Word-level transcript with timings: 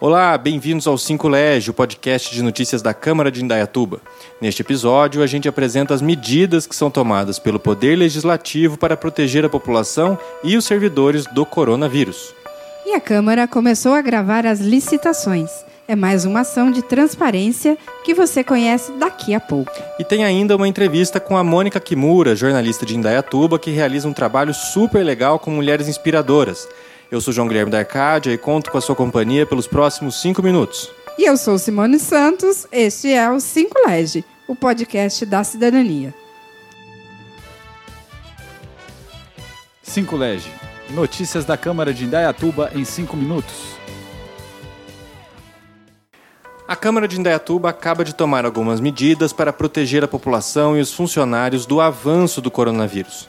Olá, 0.00 0.36
bem-vindos 0.36 0.88
ao 0.88 0.98
Cinco 0.98 1.28
Lege, 1.28 1.70
o 1.70 1.74
podcast 1.74 2.34
de 2.34 2.42
notícias 2.42 2.82
da 2.82 2.92
Câmara 2.92 3.30
de 3.30 3.42
Indaiatuba. 3.42 4.00
Neste 4.40 4.60
episódio, 4.60 5.22
a 5.22 5.26
gente 5.26 5.48
apresenta 5.48 5.94
as 5.94 6.02
medidas 6.02 6.66
que 6.66 6.74
são 6.74 6.90
tomadas 6.90 7.38
pelo 7.38 7.60
Poder 7.60 7.96
Legislativo 7.96 8.76
para 8.76 8.96
proteger 8.96 9.44
a 9.44 9.48
população 9.48 10.18
e 10.42 10.56
os 10.56 10.64
servidores 10.64 11.26
do 11.26 11.46
coronavírus. 11.46 12.34
E 12.84 12.92
a 12.92 13.00
Câmara 13.00 13.46
começou 13.46 13.92
a 13.92 14.02
gravar 14.02 14.44
as 14.44 14.58
licitações. 14.58 15.50
É 15.86 15.94
mais 15.94 16.24
uma 16.24 16.40
ação 16.40 16.72
de 16.72 16.82
transparência 16.82 17.78
que 18.04 18.14
você 18.14 18.42
conhece 18.42 18.90
daqui 18.98 19.32
a 19.32 19.40
pouco. 19.40 19.70
E 19.98 20.04
tem 20.04 20.24
ainda 20.24 20.56
uma 20.56 20.66
entrevista 20.66 21.20
com 21.20 21.36
a 21.36 21.44
Mônica 21.44 21.78
Kimura, 21.78 22.34
jornalista 22.34 22.84
de 22.84 22.96
Indaiatuba, 22.96 23.60
que 23.60 23.70
realiza 23.70 24.08
um 24.08 24.12
trabalho 24.12 24.52
super 24.52 25.04
legal 25.04 25.38
com 25.38 25.52
mulheres 25.52 25.86
inspiradoras. 25.86 26.66
Eu 27.10 27.20
sou 27.20 27.32
João 27.32 27.46
Guilherme 27.46 27.70
da 27.70 27.78
Arcádia 27.78 28.32
e 28.32 28.38
conto 28.38 28.70
com 28.70 28.78
a 28.78 28.80
sua 28.80 28.96
companhia 28.96 29.46
pelos 29.46 29.66
próximos 29.66 30.20
cinco 30.20 30.42
minutos. 30.42 30.90
E 31.18 31.28
eu 31.28 31.36
sou 31.36 31.58
Simone 31.58 31.98
Santos, 31.98 32.66
este 32.72 33.12
é 33.12 33.30
o 33.30 33.38
Cinco 33.38 33.78
Lege, 33.86 34.24
o 34.48 34.56
podcast 34.56 35.24
da 35.24 35.44
cidadania. 35.44 36.12
Cinco 39.82 40.16
Lege, 40.16 40.50
notícias 40.90 41.44
da 41.44 41.56
Câmara 41.56 41.94
de 41.94 42.04
Indaiatuba 42.04 42.70
em 42.74 42.84
cinco 42.84 43.16
minutos. 43.16 43.74
A 46.66 46.74
Câmara 46.74 47.06
de 47.06 47.20
Indaiatuba 47.20 47.68
acaba 47.68 48.02
de 48.04 48.14
tomar 48.14 48.46
algumas 48.46 48.80
medidas 48.80 49.32
para 49.32 49.52
proteger 49.52 50.02
a 50.02 50.08
população 50.08 50.76
e 50.76 50.80
os 50.80 50.92
funcionários 50.92 51.66
do 51.66 51.80
avanço 51.80 52.40
do 52.40 52.50
coronavírus. 52.50 53.28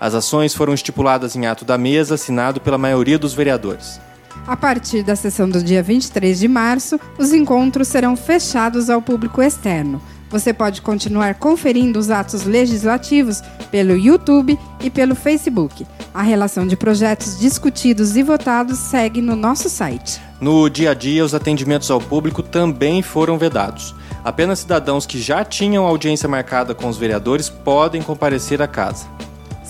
As 0.00 0.14
ações 0.14 0.54
foram 0.54 0.72
estipuladas 0.72 1.36
em 1.36 1.44
ato 1.46 1.62
da 1.62 1.76
mesa 1.76 2.14
assinado 2.14 2.58
pela 2.58 2.78
maioria 2.78 3.18
dos 3.18 3.34
vereadores. 3.34 4.00
A 4.46 4.56
partir 4.56 5.02
da 5.02 5.14
sessão 5.14 5.48
do 5.48 5.62
dia 5.62 5.82
23 5.82 6.38
de 6.38 6.48
março, 6.48 6.98
os 7.18 7.34
encontros 7.34 7.88
serão 7.88 8.16
fechados 8.16 8.88
ao 8.88 9.02
público 9.02 9.42
externo. 9.42 10.00
Você 10.30 10.54
pode 10.54 10.80
continuar 10.80 11.34
conferindo 11.34 11.98
os 11.98 12.08
atos 12.08 12.44
legislativos 12.44 13.42
pelo 13.70 13.96
YouTube 13.96 14.58
e 14.80 14.88
pelo 14.88 15.14
Facebook. 15.14 15.86
A 16.14 16.22
relação 16.22 16.66
de 16.66 16.76
projetos 16.76 17.38
discutidos 17.38 18.16
e 18.16 18.22
votados 18.22 18.78
segue 18.78 19.20
no 19.20 19.36
nosso 19.36 19.68
site. 19.68 20.20
No 20.40 20.70
dia 20.70 20.92
a 20.92 20.94
dia, 20.94 21.24
os 21.24 21.34
atendimentos 21.34 21.90
ao 21.90 22.00
público 22.00 22.42
também 22.42 23.02
foram 23.02 23.36
vedados. 23.36 23.94
Apenas 24.24 24.60
cidadãos 24.60 25.04
que 25.04 25.20
já 25.20 25.44
tinham 25.44 25.84
audiência 25.84 26.28
marcada 26.28 26.74
com 26.74 26.88
os 26.88 26.96
vereadores 26.96 27.50
podem 27.50 28.00
comparecer 28.00 28.62
à 28.62 28.68
casa. 28.68 29.06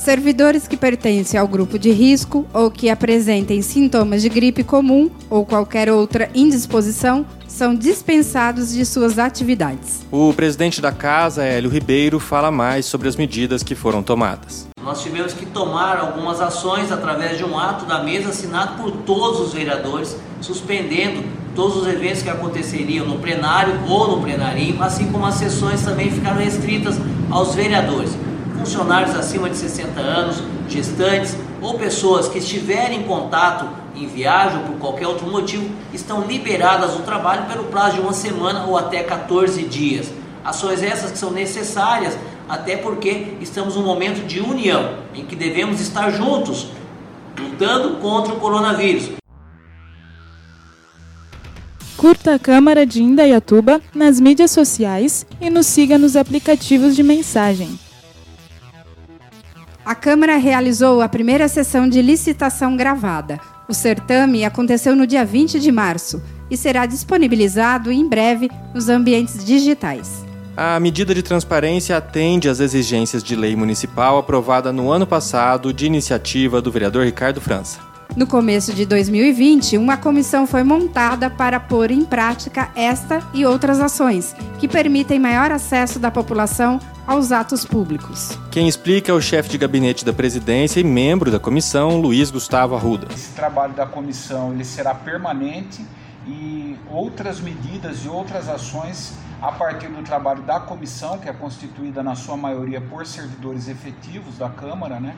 Servidores 0.00 0.66
que 0.66 0.78
pertencem 0.78 1.38
ao 1.38 1.46
grupo 1.46 1.78
de 1.78 1.90
risco 1.90 2.46
ou 2.54 2.70
que 2.70 2.88
apresentem 2.88 3.60
sintomas 3.60 4.22
de 4.22 4.30
gripe 4.30 4.64
comum 4.64 5.10
ou 5.28 5.44
qualquer 5.44 5.90
outra 5.90 6.30
indisposição 6.34 7.26
são 7.46 7.74
dispensados 7.74 8.72
de 8.72 8.86
suas 8.86 9.18
atividades. 9.18 10.00
O 10.10 10.32
presidente 10.32 10.80
da 10.80 10.90
casa, 10.90 11.44
Hélio 11.44 11.68
Ribeiro, 11.68 12.18
fala 12.18 12.50
mais 12.50 12.86
sobre 12.86 13.08
as 13.08 13.16
medidas 13.16 13.62
que 13.62 13.74
foram 13.74 14.02
tomadas. 14.02 14.66
Nós 14.82 15.02
tivemos 15.02 15.34
que 15.34 15.44
tomar 15.44 15.98
algumas 15.98 16.40
ações 16.40 16.90
através 16.90 17.36
de 17.36 17.44
um 17.44 17.58
ato 17.58 17.84
da 17.84 18.02
mesa 18.02 18.30
assinado 18.30 18.82
por 18.82 18.92
todos 19.02 19.38
os 19.40 19.52
vereadores, 19.52 20.16
suspendendo 20.40 21.22
todos 21.54 21.76
os 21.76 21.86
eventos 21.86 22.22
que 22.22 22.30
aconteceriam 22.30 23.04
no 23.04 23.18
plenário 23.18 23.78
ou 23.86 24.16
no 24.16 24.22
plenarinho, 24.22 24.82
assim 24.82 25.12
como 25.12 25.26
as 25.26 25.34
sessões 25.34 25.82
também 25.82 26.10
ficaram 26.10 26.38
restritas 26.38 26.96
aos 27.30 27.54
vereadores 27.54 28.16
funcionários 28.60 29.16
acima 29.16 29.48
de 29.48 29.56
60 29.56 29.98
anos, 29.98 30.42
gestantes 30.68 31.36
ou 31.62 31.78
pessoas 31.78 32.28
que 32.28 32.38
estiverem 32.38 33.00
em 33.00 33.02
contato 33.04 33.66
em 33.96 34.06
viagem 34.06 34.58
ou 34.58 34.64
por 34.66 34.76
qualquer 34.76 35.06
outro 35.06 35.26
motivo 35.26 35.68
estão 35.92 36.22
liberadas 36.22 36.92
do 36.92 37.02
trabalho 37.02 37.46
pelo 37.46 37.64
prazo 37.64 37.96
de 37.96 38.00
uma 38.02 38.12
semana 38.12 38.64
ou 38.66 38.76
até 38.76 39.02
14 39.02 39.62
dias. 39.64 40.12
Ações 40.44 40.82
essas 40.82 41.10
que 41.10 41.18
são 41.18 41.30
necessárias 41.30 42.16
até 42.48 42.76
porque 42.76 43.34
estamos 43.40 43.76
num 43.76 43.82
momento 43.82 44.26
de 44.26 44.40
união 44.40 44.94
em 45.14 45.24
que 45.24 45.34
devemos 45.34 45.80
estar 45.80 46.10
juntos 46.10 46.68
lutando 47.38 47.96
contra 47.96 48.34
o 48.34 48.40
coronavírus. 48.40 49.10
Curta 51.96 52.34
a 52.34 52.38
Câmara 52.38 52.86
de 52.86 53.02
Indaiatuba 53.02 53.80
nas 53.94 54.18
mídias 54.18 54.50
sociais 54.50 55.26
e 55.40 55.50
nos 55.50 55.66
siga 55.66 55.98
nos 55.98 56.16
aplicativos 56.16 56.96
de 56.96 57.02
mensagem. 57.02 57.78
A 59.90 59.94
Câmara 59.96 60.36
realizou 60.36 61.02
a 61.02 61.08
primeira 61.08 61.48
sessão 61.48 61.88
de 61.88 62.00
licitação 62.00 62.76
gravada. 62.76 63.40
O 63.66 63.74
certame 63.74 64.44
aconteceu 64.44 64.94
no 64.94 65.04
dia 65.04 65.24
20 65.24 65.58
de 65.58 65.72
março 65.72 66.22
e 66.48 66.56
será 66.56 66.86
disponibilizado 66.86 67.90
em 67.90 68.08
breve 68.08 68.48
nos 68.72 68.88
ambientes 68.88 69.44
digitais. 69.44 70.24
A 70.56 70.78
medida 70.78 71.12
de 71.12 71.24
transparência 71.24 71.96
atende 71.96 72.48
às 72.48 72.60
exigências 72.60 73.20
de 73.20 73.34
lei 73.34 73.56
municipal 73.56 74.16
aprovada 74.16 74.72
no 74.72 74.92
ano 74.92 75.08
passado 75.08 75.72
de 75.72 75.86
iniciativa 75.86 76.62
do 76.62 76.70
vereador 76.70 77.04
Ricardo 77.04 77.40
França. 77.40 77.89
No 78.16 78.26
começo 78.26 78.74
de 78.74 78.84
2020, 78.84 79.78
uma 79.78 79.96
comissão 79.96 80.44
foi 80.44 80.64
montada 80.64 81.30
para 81.30 81.60
pôr 81.60 81.92
em 81.92 82.04
prática 82.04 82.68
esta 82.74 83.22
e 83.32 83.46
outras 83.46 83.80
ações 83.80 84.34
que 84.58 84.66
permitem 84.66 85.20
maior 85.20 85.52
acesso 85.52 86.00
da 86.00 86.10
população 86.10 86.80
aos 87.06 87.30
atos 87.30 87.64
públicos. 87.64 88.36
Quem 88.50 88.66
explica 88.66 89.12
é 89.12 89.14
o 89.14 89.20
chefe 89.20 89.50
de 89.50 89.58
gabinete 89.58 90.04
da 90.04 90.12
presidência 90.12 90.80
e 90.80 90.84
membro 90.84 91.30
da 91.30 91.38
comissão, 91.38 92.00
Luiz 92.00 92.32
Gustavo 92.32 92.74
Arruda. 92.74 93.06
Esse 93.14 93.32
trabalho 93.32 93.74
da 93.74 93.86
comissão 93.86 94.52
ele 94.52 94.64
será 94.64 94.92
permanente 94.92 95.86
e 96.26 96.76
outras 96.90 97.40
medidas 97.40 98.04
e 98.04 98.08
outras 98.08 98.48
ações 98.48 99.14
a 99.40 99.52
partir 99.52 99.88
do 99.88 100.02
trabalho 100.02 100.42
da 100.42 100.58
comissão, 100.58 101.16
que 101.18 101.28
é 101.28 101.32
constituída 101.32 102.02
na 102.02 102.16
sua 102.16 102.36
maioria 102.36 102.80
por 102.80 103.06
servidores 103.06 103.68
efetivos 103.68 104.36
da 104.36 104.50
Câmara, 104.50 104.98
né? 104.98 105.14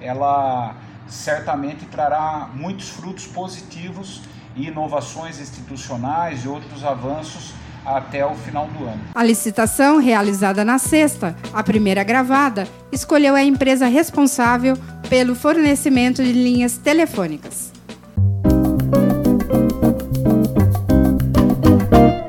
Ela 0.00 0.74
certamente 1.06 1.84
trará 1.86 2.48
muitos 2.54 2.88
frutos 2.88 3.26
positivos 3.26 4.22
e 4.56 4.68
inovações 4.68 5.40
institucionais 5.40 6.44
e 6.44 6.48
outros 6.48 6.84
avanços 6.84 7.52
até 7.84 8.24
o 8.24 8.34
final 8.34 8.66
do 8.68 8.84
ano. 8.84 9.00
A 9.14 9.22
licitação, 9.22 9.98
realizada 9.98 10.64
na 10.64 10.78
sexta, 10.78 11.36
a 11.52 11.62
primeira 11.62 12.02
gravada, 12.02 12.66
escolheu 12.90 13.34
a 13.34 13.44
empresa 13.44 13.86
responsável 13.86 14.76
pelo 15.08 15.34
fornecimento 15.34 16.22
de 16.22 16.32
linhas 16.32 16.78
telefônicas. 16.78 17.72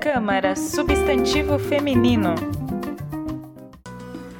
Câmara 0.02 0.56
Substantivo 0.56 1.58
Feminino. 1.58 2.65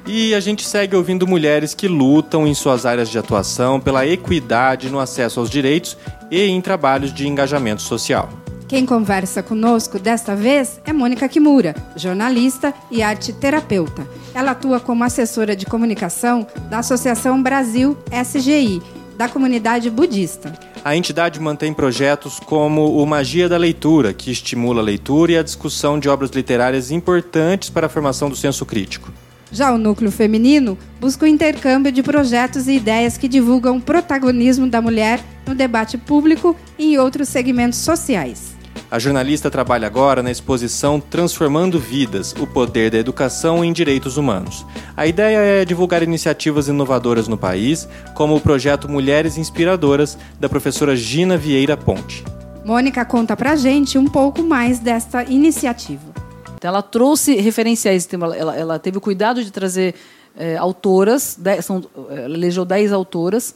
E 0.06 0.36
a 0.36 0.40
gente 0.40 0.64
segue 0.64 0.94
ouvindo 0.94 1.26
mulheres 1.26 1.74
que 1.74 1.88
lutam 1.88 2.46
em 2.46 2.54
suas 2.54 2.86
áreas 2.86 3.08
de 3.08 3.18
atuação 3.18 3.80
pela 3.80 4.06
equidade 4.06 4.88
no 4.88 5.00
acesso 5.00 5.40
aos 5.40 5.50
direitos 5.50 5.96
e 6.30 6.44
em 6.44 6.60
trabalhos 6.60 7.12
de 7.12 7.26
engajamento 7.26 7.82
social. 7.82 8.28
Quem 8.68 8.86
conversa 8.86 9.42
conosco 9.42 9.98
desta 9.98 10.36
vez 10.36 10.80
é 10.84 10.92
Mônica 10.92 11.28
Kimura, 11.28 11.74
jornalista 11.96 12.72
e 12.88 13.02
arte 13.02 13.32
terapeuta. 13.32 14.06
Ela 14.32 14.52
atua 14.52 14.78
como 14.78 15.02
assessora 15.02 15.56
de 15.56 15.66
comunicação 15.66 16.46
da 16.70 16.78
Associação 16.78 17.42
Brasil 17.42 17.96
SGI, 18.10 18.80
da 19.16 19.28
comunidade 19.28 19.90
budista. 19.90 20.52
A 20.84 20.94
entidade 20.94 21.40
mantém 21.40 21.72
projetos 21.72 22.38
como 22.38 23.02
o 23.02 23.04
Magia 23.06 23.48
da 23.48 23.56
Leitura, 23.56 24.12
que 24.12 24.30
estimula 24.30 24.80
a 24.80 24.84
leitura 24.84 25.32
e 25.32 25.38
a 25.38 25.42
discussão 25.42 25.98
de 25.98 26.08
obras 26.08 26.30
literárias 26.30 26.92
importantes 26.92 27.70
para 27.70 27.86
a 27.86 27.90
formação 27.90 28.28
do 28.28 28.36
senso 28.36 28.64
crítico. 28.64 29.10
Já 29.50 29.72
o 29.72 29.78
núcleo 29.78 30.10
feminino 30.10 30.76
busca 31.00 31.24
o 31.24 31.28
intercâmbio 31.28 31.92
de 31.92 32.02
projetos 32.02 32.66
e 32.66 32.72
ideias 32.72 33.16
que 33.16 33.28
divulgam 33.28 33.76
o 33.76 33.80
protagonismo 33.80 34.66
da 34.66 34.82
mulher 34.82 35.20
no 35.46 35.54
debate 35.54 35.96
público 35.96 36.56
e 36.78 36.94
em 36.94 36.98
outros 36.98 37.28
segmentos 37.28 37.78
sociais. 37.78 38.56
A 38.90 38.98
jornalista 38.98 39.50
trabalha 39.50 39.86
agora 39.86 40.22
na 40.22 40.30
exposição 40.30 41.00
Transformando 41.00 41.78
Vidas: 41.78 42.34
O 42.38 42.46
Poder 42.46 42.90
da 42.90 42.98
Educação 42.98 43.64
em 43.64 43.72
Direitos 43.72 44.16
Humanos. 44.16 44.64
A 44.96 45.06
ideia 45.06 45.38
é 45.38 45.64
divulgar 45.64 46.02
iniciativas 46.02 46.68
inovadoras 46.68 47.26
no 47.26 47.36
país, 47.36 47.88
como 48.14 48.36
o 48.36 48.40
projeto 48.40 48.88
Mulheres 48.88 49.36
Inspiradoras, 49.36 50.16
da 50.38 50.48
professora 50.48 50.94
Gina 50.94 51.36
Vieira 51.36 51.76
Ponte. 51.76 52.24
Mônica 52.64 53.04
conta 53.04 53.36
pra 53.36 53.56
gente 53.56 53.98
um 53.98 54.06
pouco 54.06 54.42
mais 54.42 54.78
desta 54.78 55.24
iniciativa. 55.24 56.15
Então, 56.56 56.68
ela 56.68 56.82
trouxe 56.82 57.34
referenciais, 57.36 58.08
ela, 58.12 58.56
ela 58.56 58.78
teve 58.78 58.98
o 58.98 59.00
cuidado 59.00 59.44
de 59.44 59.50
trazer 59.50 59.94
é, 60.36 60.56
autoras, 60.56 61.36
dez, 61.38 61.64
são, 61.64 61.84
ela 62.10 62.34
elegeu 62.34 62.64
10 62.64 62.92
autoras, 62.92 63.54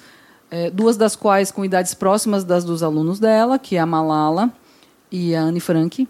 é, 0.50 0.70
duas 0.70 0.96
das 0.96 1.16
quais 1.16 1.50
com 1.50 1.64
idades 1.64 1.94
próximas 1.94 2.44
das 2.44 2.64
dos 2.64 2.82
alunos 2.82 3.18
dela, 3.18 3.58
que 3.58 3.76
é 3.76 3.78
a 3.78 3.86
Malala 3.86 4.50
e 5.10 5.34
a 5.34 5.42
Anne 5.42 5.60
Frank, 5.60 6.08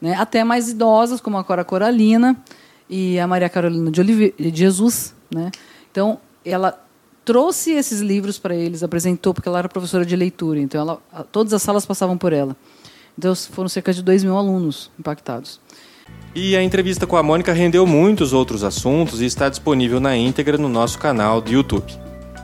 né, 0.00 0.14
até 0.14 0.44
mais 0.44 0.68
idosas, 0.68 1.20
como 1.20 1.38
a 1.38 1.44
Cora 1.44 1.64
Coralina 1.64 2.36
e 2.88 3.18
a 3.18 3.26
Maria 3.26 3.48
Carolina 3.48 3.90
de, 3.90 4.00
Olive 4.00 4.34
de 4.38 4.54
Jesus. 4.54 5.14
Né? 5.30 5.50
Então, 5.90 6.18
ela 6.44 6.78
trouxe 7.24 7.72
esses 7.72 8.00
livros 8.00 8.38
para 8.38 8.54
eles, 8.54 8.82
apresentou, 8.82 9.34
porque 9.34 9.48
ela 9.48 9.58
era 9.58 9.68
professora 9.68 10.06
de 10.06 10.14
leitura, 10.14 10.60
então 10.60 10.80
ela, 10.80 11.26
todas 11.32 11.52
as 11.52 11.60
salas 11.60 11.84
passavam 11.84 12.16
por 12.16 12.32
ela. 12.32 12.56
Então 13.18 13.34
foram 13.34 13.68
cerca 13.68 13.92
de 13.92 14.02
2 14.02 14.22
mil 14.22 14.36
alunos 14.36 14.90
impactados. 14.98 15.60
E 16.38 16.54
a 16.54 16.62
entrevista 16.62 17.06
com 17.06 17.16
a 17.16 17.22
Mônica 17.22 17.50
rendeu 17.50 17.86
muitos 17.86 18.34
outros 18.34 18.62
assuntos 18.62 19.22
e 19.22 19.24
está 19.24 19.48
disponível 19.48 19.98
na 19.98 20.14
íntegra 20.14 20.58
no 20.58 20.68
nosso 20.68 20.98
canal 20.98 21.40
do 21.40 21.50
YouTube. 21.50 21.90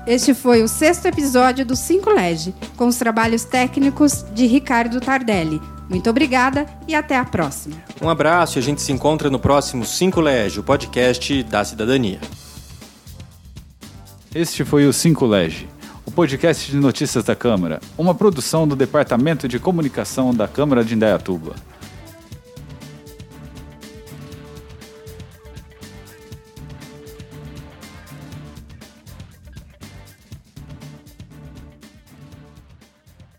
Este 0.07 0.33
foi 0.33 0.63
o 0.63 0.67
sexto 0.67 1.05
episódio 1.05 1.67
do 1.67 1.77
5 1.77 2.09
Lege, 2.09 2.55
com 2.75 2.87
os 2.87 2.97
trabalhos 2.97 3.45
técnicos 3.45 4.25
de 4.33 4.47
Ricardo 4.47 4.99
Tardelli. 4.99 5.61
Muito 5.91 6.09
obrigada 6.09 6.65
e 6.89 6.95
até 6.95 7.19
a 7.19 7.25
próxima. 7.27 7.77
Um 8.01 8.09
abraço 8.09 8.59
e 8.59 8.61
a 8.61 8.63
gente 8.63 8.81
se 8.81 8.91
encontra 8.93 9.29
no 9.29 9.39
próximo 9.39 9.85
5 9.85 10.23
Lege, 10.23 10.61
o 10.61 10.63
podcast 10.63 11.43
da 11.43 11.63
cidadania. 11.63 12.19
Este 14.35 14.65
foi 14.65 14.87
o 14.87 14.93
5 14.93 15.27
Lege, 15.27 15.69
o 16.07 16.11
podcast 16.11 16.71
de 16.71 16.79
notícias 16.79 17.25
da 17.25 17.37
Câmara, 17.37 17.79
uma 17.99 18.15
produção 18.15 18.67
do 18.67 18.75
Departamento 18.75 19.47
de 19.47 19.59
Comunicação 19.59 20.33
da 20.33 20.49
Câmara 20.49 20.83
de 20.83 20.95
Indaiatuba. 20.95 21.53